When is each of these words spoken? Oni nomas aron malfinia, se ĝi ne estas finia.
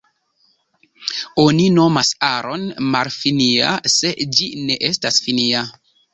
Oni 1.43 1.67
nomas 1.75 2.09
aron 2.29 2.65
malfinia, 2.97 3.75
se 3.99 4.15
ĝi 4.41 4.51
ne 4.65 4.81
estas 4.91 5.23
finia. 5.29 5.65